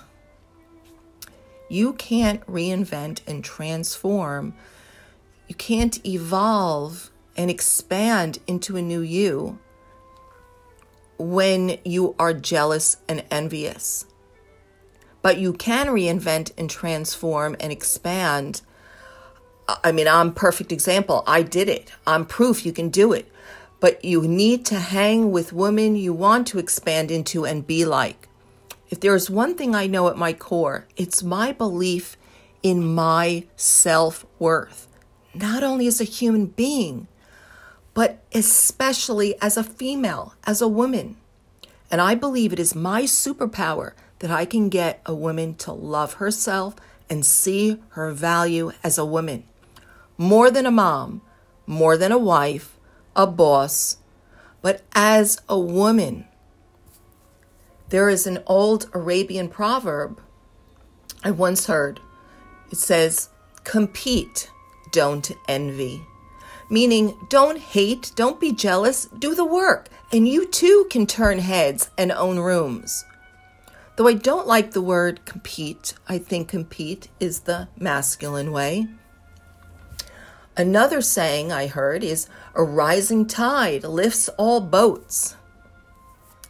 You 1.70 1.94
can't 1.94 2.46
reinvent 2.48 3.22
and 3.26 3.44
transform. 3.44 4.54
You 5.48 5.56
can't 5.56 6.06
evolve 6.06 7.10
and 7.38 7.50
expand 7.50 8.40
into 8.46 8.76
a 8.76 8.82
new 8.82 9.00
you 9.00 9.58
when 11.22 11.78
you 11.86 12.16
are 12.18 12.34
jealous 12.34 12.98
and 13.08 13.24
envious. 13.32 14.06
But 15.22 15.38
you 15.38 15.54
can 15.54 15.88
reinvent 15.88 16.52
and 16.58 16.70
transform 16.70 17.56
and 17.60 17.72
expand 17.72 18.62
I 19.84 19.92
mean, 19.92 20.08
I'm 20.08 20.34
perfect 20.34 20.72
example. 20.72 21.24
I 21.28 21.44
did 21.44 21.70
it. 21.70 21.92
I'm 22.06 22.26
proof 22.26 22.66
you 22.66 22.74
can 22.74 22.90
do 22.90 23.14
it. 23.14 23.32
But 23.80 24.04
you 24.04 24.28
need 24.28 24.66
to 24.68 24.80
hang 24.80 25.32
with 25.32 25.54
women 25.54 25.96
you 25.96 26.14
want 26.14 26.48
to 26.48 26.60
expand 26.60 27.12
into 27.12 27.46
and 27.46 27.66
be 27.66 27.86
like. 27.86 28.28
If 28.90 29.00
there's 29.00 29.30
one 29.30 29.56
thing 29.56 29.74
I 29.74 29.88
know 29.88 30.10
at 30.10 30.18
my 30.18 30.34
core, 30.34 30.88
it's 30.98 31.24
my 31.24 31.52
belief 31.52 32.18
in 32.62 32.94
my 32.94 33.46
self 33.56 34.26
worth, 34.38 34.88
not 35.34 35.64
only 35.64 35.88
as 35.88 36.02
a 36.02 36.06
human 36.06 36.48
being, 36.48 37.08
but 37.94 38.24
especially 38.34 39.40
as 39.42 39.58
a 39.58 39.64
female, 39.64 40.36
as 40.46 40.62
a 40.62 40.68
woman. 40.68 41.18
And 41.90 42.00
I 42.00 42.16
believe 42.16 42.54
it 42.54 42.60
is 42.60 42.74
my 42.74 43.04
superpower 43.04 43.94
that 44.20 44.32
I 44.32 44.46
can 44.46 44.70
get 44.70 45.02
a 45.06 45.14
woman 45.14 45.56
to 45.56 45.74
love 45.74 46.14
herself 46.14 46.76
and 47.10 47.26
see 47.26 47.82
her 47.90 48.12
value 48.12 48.72
as 48.84 48.98
a 48.98 49.06
woman 49.06 49.44
more 50.22 50.52
than 50.52 50.68
a 50.68 50.72
mom, 50.72 51.20
more 51.66 51.98
than 51.98 52.12
a 52.12 52.18
wife, 52.18 52.78
a 53.16 53.26
boss, 53.26 53.98
but 54.62 54.84
as 54.94 55.42
a 55.50 55.60
woman. 55.60 56.26
There 57.90 58.08
is 58.08 58.28
an 58.28 58.44
old 58.46 58.88
Arabian 58.94 59.50
proverb 59.50 60.22
I 61.24 61.32
once 61.32 61.66
heard. 61.66 62.00
It 62.72 62.78
says, 62.78 63.30
compete, 63.64 64.52
don't 64.92 65.32
envy. 65.48 66.04
Meaning, 66.72 67.18
don't 67.28 67.58
hate, 67.58 68.14
don't 68.16 68.40
be 68.40 68.54
jealous, 68.54 69.10
do 69.20 69.36
the 69.36 69.44
work, 69.44 69.90
and 70.14 70.26
you 70.26 70.48
too 70.48 70.88
can 70.90 71.06
turn 71.06 71.40
heads 71.40 71.90
and 71.98 72.14
own 72.14 72.40
rooms. 72.40 73.04
Though 73.98 74.08
I 74.08 74.14
don't 74.14 74.48
like 74.48 74.72
the 74.72 74.82
word 74.82 75.26
compete, 75.26 75.96
I 76.08 76.18
think 76.18 76.48
compete 76.48 77.10
is 77.20 77.42
the 77.42 77.68
masculine 77.78 78.54
way. 78.54 78.88
Another 80.56 81.02
saying 81.02 81.52
I 81.52 81.68
heard 81.68 82.06
is 82.06 82.30
a 82.56 82.64
rising 82.64 83.28
tide 83.28 83.84
lifts 83.84 84.30
all 84.38 84.62
boats. 84.62 85.36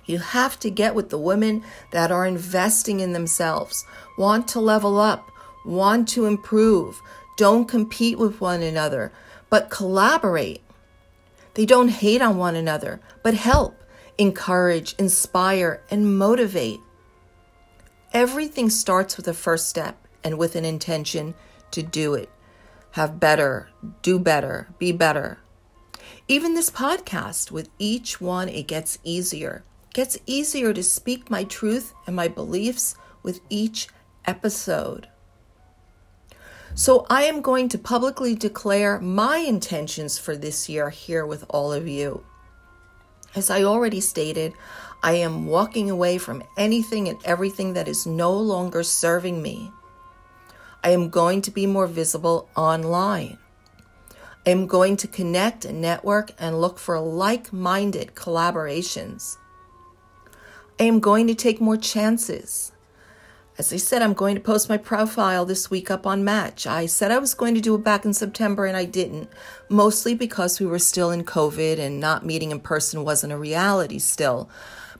You 0.05 0.19
have 0.19 0.59
to 0.59 0.69
get 0.69 0.93
with 0.93 1.09
the 1.09 1.17
women 1.17 1.63
that 1.93 2.11
are 2.11 2.27
investing 2.27 2.99
in 2.99 3.13
themselves, 3.13 3.85
want 4.19 4.47
to 4.49 4.59
level 4.59 4.99
up, 4.99 5.31
want 5.65 6.07
to 6.09 6.25
improve, 6.25 7.01
don't 7.37 7.67
compete 7.67 8.19
with 8.19 8.39
one 8.39 8.61
another, 8.61 9.11
but 9.51 9.69
collaborate. 9.69 10.63
They 11.53 11.67
don't 11.67 11.89
hate 11.89 12.21
on 12.21 12.37
one 12.37 12.55
another, 12.55 13.01
but 13.21 13.35
help, 13.35 13.83
encourage, 14.17 14.95
inspire, 14.97 15.83
and 15.91 16.17
motivate. 16.17 16.79
Everything 18.13 18.69
starts 18.69 19.17
with 19.17 19.27
a 19.27 19.33
first 19.33 19.67
step 19.67 20.07
and 20.23 20.37
with 20.37 20.55
an 20.55 20.65
intention 20.65 21.35
to 21.71 21.83
do 21.83 22.13
it. 22.15 22.29
Have 22.91 23.19
better, 23.19 23.69
do 24.01 24.17
better, 24.17 24.69
be 24.79 24.91
better. 24.91 25.37
Even 26.27 26.53
this 26.53 26.69
podcast, 26.69 27.51
with 27.51 27.69
each 27.77 28.21
one, 28.21 28.47
it 28.47 28.67
gets 28.67 28.99
easier. 29.03 29.63
Gets 29.93 30.17
easier 30.25 30.73
to 30.73 30.83
speak 30.83 31.29
my 31.29 31.43
truth 31.43 31.93
and 32.07 32.15
my 32.15 32.29
beliefs 32.29 32.95
with 33.21 33.41
each 33.49 33.89
episode. 34.25 35.09
So 36.73 37.05
I 37.09 37.23
am 37.23 37.41
going 37.41 37.67
to 37.69 37.77
publicly 37.77 38.33
declare 38.33 38.99
my 38.99 39.37
intentions 39.37 40.17
for 40.17 40.37
this 40.37 40.69
year 40.69 40.89
here 40.89 41.25
with 41.25 41.45
all 41.49 41.73
of 41.73 41.87
you. 41.87 42.23
As 43.35 43.49
I 43.49 43.63
already 43.63 43.99
stated, 43.99 44.53
I 45.03 45.13
am 45.13 45.47
walking 45.47 45.89
away 45.89 46.17
from 46.17 46.43
anything 46.57 47.09
and 47.09 47.19
everything 47.25 47.73
that 47.73 47.87
is 47.87 48.05
no 48.05 48.33
longer 48.33 48.83
serving 48.83 49.41
me. 49.41 49.71
I 50.83 50.89
am 50.91 51.09
going 51.09 51.41
to 51.43 51.51
be 51.51 51.65
more 51.65 51.87
visible 51.87 52.49
online. 52.55 53.37
I 54.45 54.49
am 54.49 54.65
going 54.65 54.97
to 54.97 55.07
connect 55.07 55.65
and 55.65 55.81
network 55.81 56.31
and 56.39 56.59
look 56.59 56.79
for 56.79 56.99
like 56.99 57.53
minded 57.53 58.15
collaborations. 58.15 59.37
I 60.79 60.85
am 60.85 60.99
going 60.99 61.27
to 61.27 61.35
take 61.35 61.61
more 61.61 61.77
chances. 61.77 62.71
As 63.61 63.71
I 63.71 63.77
said, 63.77 64.01
I'm 64.01 64.13
going 64.13 64.33
to 64.33 64.41
post 64.41 64.69
my 64.69 64.77
profile 64.77 65.45
this 65.45 65.69
week 65.69 65.91
up 65.91 66.07
on 66.07 66.23
Match. 66.23 66.65
I 66.65 66.87
said 66.87 67.11
I 67.11 67.19
was 67.19 67.35
going 67.35 67.53
to 67.53 67.61
do 67.61 67.75
it 67.75 67.83
back 67.83 68.05
in 68.05 68.11
September 68.15 68.65
and 68.65 68.75
I 68.75 68.85
didn't, 68.85 69.29
mostly 69.69 70.15
because 70.15 70.59
we 70.59 70.65
were 70.65 70.79
still 70.79 71.11
in 71.11 71.23
COVID 71.23 71.77
and 71.77 71.99
not 71.99 72.25
meeting 72.25 72.49
in 72.49 72.59
person 72.59 73.05
wasn't 73.05 73.33
a 73.33 73.37
reality 73.37 73.99
still. 73.99 74.49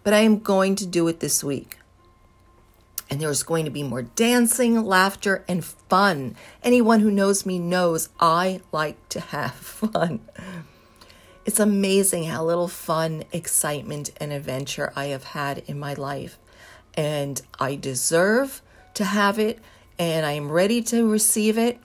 But 0.04 0.14
I 0.14 0.20
am 0.20 0.38
going 0.38 0.76
to 0.76 0.86
do 0.86 1.08
it 1.08 1.22
this 1.22 1.44
week. 1.44 1.80
And 3.10 3.20
there's 3.20 3.42
going 3.42 3.66
to 3.66 3.72
be 3.72 3.82
more 3.82 4.04
dancing, 4.04 4.86
laughter, 4.86 5.44
and 5.48 5.66
fun. 5.66 6.36
Anyone 6.62 7.00
who 7.00 7.10
knows 7.10 7.48
me 7.48 7.58
knows 7.58 8.10
I 8.20 8.62
like 8.72 9.10
to 9.10 9.22
have 9.22 9.54
fun. 9.56 10.20
It's 11.48 11.60
amazing 11.60 12.26
how 12.26 12.46
little 12.46 12.68
fun, 12.68 13.24
excitement, 13.32 14.12
and 14.18 14.32
adventure 14.32 14.94
I 14.96 15.06
have 15.06 15.24
had 15.24 15.64
in 15.66 15.80
my 15.80 15.96
life 15.96 16.38
and 16.96 17.42
I 17.60 17.76
deserve 17.76 18.62
to 18.96 19.04
have 19.04 19.40
it 19.40 19.60
and 19.98 20.26
I 20.26 20.34
am 20.34 20.52
ready 20.52 20.82
to 20.84 21.10
receive 21.10 21.58
it. 21.58 21.80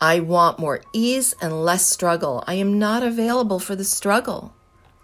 I 0.00 0.20
want 0.20 0.58
more 0.58 0.82
ease 0.92 1.34
and 1.40 1.64
less 1.64 1.84
struggle. 1.84 2.44
I 2.46 2.54
am 2.54 2.78
not 2.78 3.02
available 3.02 3.58
for 3.58 3.74
the 3.74 3.84
struggle. 3.84 4.54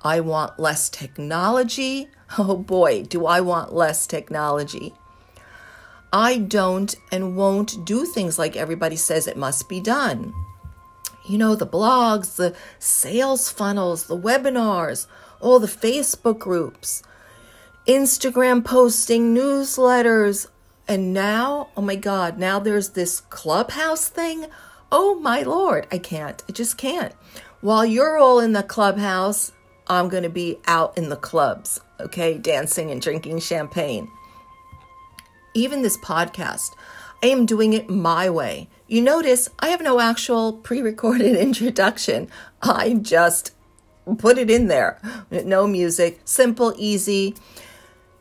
I 0.02 0.20
want 0.20 0.58
less 0.58 0.88
technology. 0.88 2.08
Oh 2.36 2.56
boy, 2.56 3.04
do 3.04 3.26
I 3.26 3.42
want 3.42 3.74
less 3.74 4.08
technology. 4.08 4.94
I 6.12 6.38
don't 6.38 6.94
and 7.12 7.36
won't 7.36 7.84
do 7.84 8.06
things 8.06 8.38
like 8.38 8.56
everybody 8.56 8.96
says 8.96 9.26
it 9.26 9.36
must 9.36 9.68
be 9.68 9.78
done. 9.78 10.32
You 11.28 11.38
know, 11.38 11.54
the 11.54 11.66
blogs, 11.66 12.36
the 12.36 12.54
sales 12.78 13.50
funnels, 13.50 14.06
the 14.06 14.18
webinars, 14.18 15.06
all 15.40 15.58
the 15.58 15.66
Facebook 15.66 16.38
groups. 16.38 17.02
Instagram 17.86 18.64
posting, 18.64 19.34
newsletters. 19.34 20.46
And 20.88 21.12
now, 21.12 21.68
oh 21.76 21.82
my 21.82 21.96
God, 21.96 22.38
now 22.38 22.58
there's 22.58 22.90
this 22.90 23.20
clubhouse 23.20 24.08
thing. 24.08 24.46
Oh 24.90 25.18
my 25.20 25.42
Lord, 25.42 25.86
I 25.90 25.98
can't. 25.98 26.42
I 26.48 26.52
just 26.52 26.78
can't. 26.78 27.12
While 27.60 27.84
you're 27.84 28.18
all 28.18 28.40
in 28.40 28.52
the 28.52 28.62
clubhouse, 28.62 29.52
I'm 29.86 30.08
going 30.08 30.22
to 30.22 30.30
be 30.30 30.58
out 30.66 30.96
in 30.96 31.10
the 31.10 31.16
clubs, 31.16 31.80
okay, 32.00 32.38
dancing 32.38 32.90
and 32.90 33.02
drinking 33.02 33.40
champagne. 33.40 34.08
Even 35.54 35.82
this 35.82 35.98
podcast, 35.98 36.70
I 37.22 37.26
am 37.26 37.44
doing 37.44 37.74
it 37.74 37.90
my 37.90 38.30
way. 38.30 38.68
You 38.88 39.02
notice 39.02 39.50
I 39.58 39.68
have 39.68 39.82
no 39.82 40.00
actual 40.00 40.54
pre 40.54 40.80
recorded 40.80 41.36
introduction. 41.36 42.28
I 42.62 42.94
just 42.94 43.52
put 44.18 44.38
it 44.38 44.50
in 44.50 44.68
there. 44.68 44.98
No 45.30 45.66
music, 45.66 46.20
simple, 46.24 46.74
easy. 46.76 47.34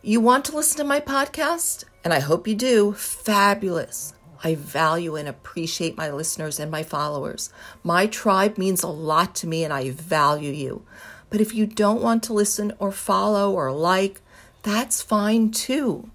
You 0.05 0.19
want 0.19 0.43
to 0.45 0.55
listen 0.57 0.79
to 0.79 0.83
my 0.83 0.99
podcast? 0.99 1.85
And 2.03 2.11
I 2.11 2.19
hope 2.19 2.45
you 2.45 2.55
do. 2.55 2.91
Fabulous. 2.91 4.13
I 4.43 4.55
value 4.55 5.15
and 5.15 5.29
appreciate 5.29 5.95
my 5.95 6.11
listeners 6.11 6.59
and 6.59 6.69
my 6.69 6.83
followers. 6.83 7.49
My 7.83 8.07
tribe 8.07 8.57
means 8.57 8.83
a 8.83 8.89
lot 8.89 9.33
to 9.35 9.47
me 9.47 9.63
and 9.63 9.71
I 9.71 9.91
value 9.91 10.51
you. 10.51 10.85
But 11.29 11.39
if 11.39 11.55
you 11.55 11.65
don't 11.65 12.01
want 12.01 12.21
to 12.23 12.33
listen 12.33 12.73
or 12.79 12.91
follow 12.91 13.53
or 13.53 13.71
like, 13.71 14.19
that's 14.61 15.01
fine 15.01 15.51
too. 15.51 16.11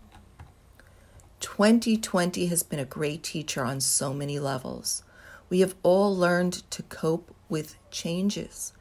2020 1.41 2.45
has 2.49 2.63
been 2.63 2.81
a 2.81 2.85
great 2.85 3.23
teacher 3.23 3.65
on 3.65 3.81
so 3.81 4.13
many 4.13 4.39
levels. 4.39 5.03
We 5.49 5.61
have 5.61 5.75
all 5.83 6.15
learned 6.15 6.71
to 6.73 6.83
cope 6.83 7.35
with 7.49 7.77
changes. 7.91 8.75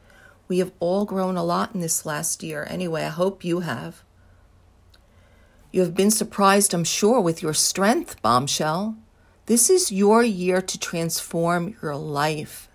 We 0.48 0.58
have 0.58 0.72
all 0.80 1.06
grown 1.06 1.38
a 1.38 1.44
lot 1.44 1.74
in 1.74 1.80
this 1.80 2.04
last 2.04 2.42
year. 2.42 2.66
Anyway, 2.68 3.04
I 3.04 3.08
hope 3.08 3.42
you 3.42 3.60
have. 3.60 4.04
You 5.70 5.82
have 5.82 5.94
been 5.94 6.10
surprised, 6.10 6.72
I'm 6.72 6.84
sure, 6.84 7.20
with 7.20 7.42
your 7.42 7.52
strength, 7.52 8.22
bombshell. 8.22 8.96
This 9.46 9.68
is 9.68 9.92
your 9.92 10.22
year 10.22 10.62
to 10.62 10.78
transform 10.78 11.76
your 11.82 11.94
life. 11.94 12.70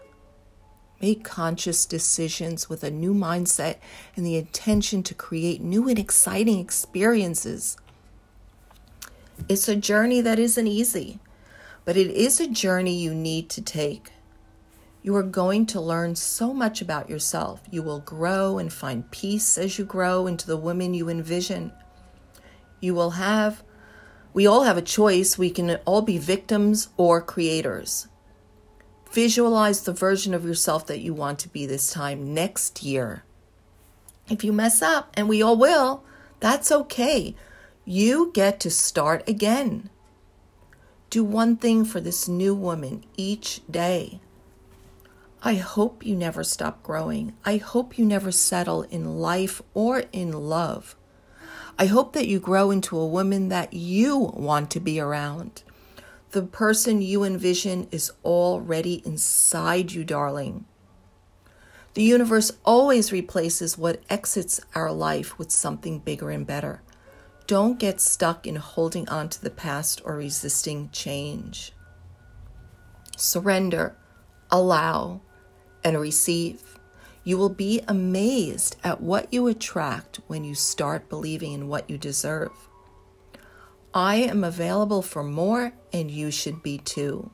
Make 1.02 1.24
conscious 1.24 1.88
decisions 1.88 2.70
with 2.70 2.84
a 2.84 2.92
new 2.92 3.16
mindset 3.16 3.78
and 4.16 4.26
the 4.26 4.38
intention 4.38 5.02
to 5.04 5.16
create 5.16 5.60
new 5.60 5.90
and 5.90 5.98
exciting 5.98 6.60
experiences. 6.60 7.78
It's 9.50 9.68
a 9.68 9.76
journey 9.76 10.22
that 10.22 10.38
isn't 10.38 10.68
easy, 10.68 11.20
but 11.86 11.98
it 11.98 12.12
is 12.12 12.40
a 12.40 12.48
journey 12.48 12.96
you 12.96 13.16
need 13.16 13.50
to 13.50 13.62
take. 13.62 14.12
You 15.02 15.16
are 15.16 15.24
going 15.24 15.66
to 15.68 15.82
learn 15.82 16.16
so 16.16 16.54
much 16.54 16.80
about 16.80 17.10
yourself. 17.10 17.62
You 17.72 17.82
will 17.82 18.00
grow 18.00 18.60
and 18.60 18.72
find 18.72 19.10
peace 19.10 19.58
as 19.58 19.80
you 19.80 19.84
grow 19.84 20.28
into 20.28 20.46
the 20.46 20.58
woman 20.58 20.94
you 20.94 21.10
envision 21.10 21.74
you 22.84 22.94
will 22.94 23.12
have, 23.12 23.64
we 24.34 24.48
all 24.48 24.64
have 24.64 24.78
a 24.78 24.82
choice. 24.82 25.38
We 25.38 25.52
can 25.52 25.76
all 25.86 26.02
be 26.02 26.18
victims 26.18 26.90
or 26.98 27.22
creators. 27.22 28.08
Visualize 29.12 29.82
the 29.82 29.94
version 29.94 30.34
of 30.34 30.44
yourself 30.44 30.88
that 30.88 31.02
you 31.02 31.14
want 31.14 31.38
to 31.40 31.50
be 31.50 31.68
this 31.68 31.94
time 31.94 32.34
next 32.34 32.82
year. 32.82 33.24
If 34.28 34.44
you 34.44 34.52
mess 34.52 34.82
up, 34.82 35.12
and 35.14 35.30
we 35.30 35.44
all 35.44 35.56
will, 35.56 36.04
that's 36.40 36.72
okay. 36.72 37.36
You 37.86 38.32
get 38.34 38.60
to 38.62 38.72
start 38.72 39.28
again. 39.30 39.90
Do 41.12 41.24
one 41.24 41.58
thing 41.58 41.86
for 41.86 42.02
this 42.02 42.28
new 42.28 42.56
woman 42.56 43.06
each 43.16 43.62
day. 43.70 44.20
I 45.44 45.56
hope 45.56 46.04
you 46.04 46.16
never 46.16 46.44
stop 46.44 46.82
growing. 46.82 47.34
I 47.46 47.58
hope 47.58 48.00
you 48.00 48.06
never 48.06 48.32
settle 48.32 48.84
in 48.84 49.20
life 49.20 49.62
or 49.76 50.06
in 50.12 50.32
love. 50.32 50.96
I 51.78 51.88
hope 51.88 52.14
that 52.14 52.28
you 52.28 52.40
grow 52.40 52.72
into 52.72 52.98
a 52.98 53.08
woman 53.08 53.50
that 53.50 53.74
you 53.74 54.18
want 54.18 54.70
to 54.72 54.80
be 54.80 55.00
around. 55.00 55.64
The 56.32 56.44
person 56.44 57.02
you 57.02 57.24
envision 57.24 57.88
is 57.92 58.12
already 58.24 59.02
inside 59.06 59.92
you, 59.92 60.04
darling. 60.04 60.66
The 61.96 62.04
universe 62.04 62.52
always 62.66 63.12
replaces 63.12 63.78
what 63.78 64.02
exits 64.10 64.60
our 64.74 64.92
life 64.92 65.38
with 65.38 65.52
something 65.52 66.00
bigger 66.00 66.32
and 66.32 66.46
better. 66.46 66.82
Don't 67.46 67.78
get 67.78 68.02
stuck 68.02 68.48
in 68.48 68.56
holding 68.56 69.08
on 69.10 69.30
to 69.30 69.42
the 69.42 69.50
past 69.50 70.02
or 70.06 70.16
resisting 70.16 70.90
change. 70.92 71.74
Surrender, 73.18 73.96
allow, 74.50 75.22
and 75.84 76.00
receive. 76.00 76.73
You 77.24 77.38
will 77.38 77.50
be 77.50 77.82
amazed 77.88 78.76
at 78.84 79.02
what 79.02 79.34
you 79.34 79.48
attract 79.48 80.20
when 80.28 80.44
you 80.44 80.56
start 80.56 81.10
believing 81.10 81.54
in 81.54 81.68
what 81.68 81.90
you 81.90 81.98
deserve. 81.98 82.52
I 83.94 84.16
am 84.16 84.44
available 84.44 85.02
for 85.02 85.24
more, 85.24 85.74
and 85.94 86.12
you 86.12 86.32
should 86.32 86.64
be 86.64 86.80
too. 86.80 87.32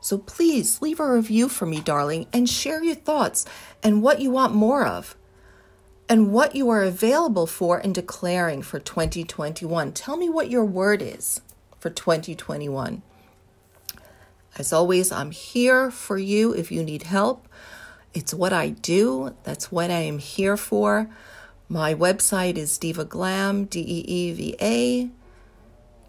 So 0.00 0.18
please 0.18 0.82
leave 0.82 1.00
a 1.00 1.10
review 1.12 1.48
for 1.48 1.66
me, 1.66 1.80
darling, 1.80 2.26
and 2.32 2.48
share 2.48 2.82
your 2.82 2.94
thoughts 2.94 3.46
and 3.82 4.02
what 4.02 4.20
you 4.20 4.30
want 4.30 4.54
more 4.54 4.86
of. 4.86 5.16
and 6.08 6.32
what 6.32 6.54
you 6.54 6.68
are 6.70 6.82
available 6.82 7.46
for 7.46 7.78
and 7.78 7.94
declaring 7.94 8.62
for 8.62 8.78
2021. 8.78 9.92
Tell 9.92 10.16
me 10.16 10.28
what 10.28 10.50
your 10.50 10.64
word 10.64 11.00
is 11.02 11.40
for 11.78 11.90
2021. 11.90 13.02
As 14.56 14.72
always, 14.72 15.10
I'm 15.10 15.30
here 15.30 15.90
for 15.90 16.18
you 16.18 16.52
if 16.54 16.70
you 16.70 16.82
need 16.84 17.04
help. 17.04 17.48
It's 18.14 18.32
what 18.32 18.52
I 18.52 18.70
do, 18.70 19.34
that's 19.42 19.72
what 19.72 19.90
I 19.90 20.00
am 20.00 20.18
here 20.18 20.56
for. 20.56 21.10
My 21.68 21.94
website 21.94 22.56
is 22.56 22.78
Deeva 22.78 23.08
Glam, 23.08 23.64
D 23.64 23.80
E 23.80 24.04
E 24.06 24.32
V 24.32 24.56
A 24.60 25.10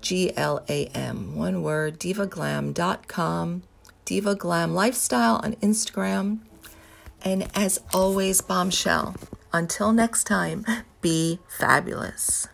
G 0.02 0.32
L 0.38 0.64
A 0.70 0.86
M. 0.88 1.36
One 1.36 1.64
word, 1.64 2.00
deevaglam.com. 2.00 3.64
Deeva 4.06 4.38
Glam 4.38 4.76
Lifestyle 4.76 5.42
on 5.44 5.54
Instagram. 5.56 6.40
And 7.24 7.50
as 7.56 7.82
always, 7.92 8.42
bombshell. 8.42 9.16
Until 9.52 9.92
next 9.92 10.26
time, 10.26 10.64
be 11.02 11.40
fabulous. 11.48 12.48